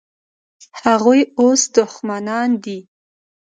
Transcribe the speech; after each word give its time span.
هغوی 0.81 1.21
اوس 1.39 1.61
دښمنان 1.75 2.49
دي. 2.63 2.79